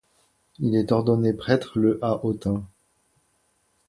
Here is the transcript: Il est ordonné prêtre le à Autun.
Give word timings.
Il 0.57 0.73
est 0.75 0.91
ordonné 0.91 1.31
prêtre 1.31 1.77
le 1.77 2.03
à 2.03 2.25
Autun. 2.25 2.63